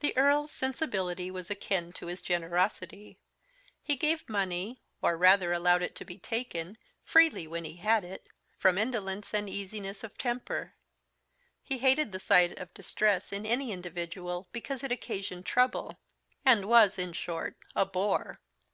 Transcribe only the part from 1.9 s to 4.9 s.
to his generosity; he gave money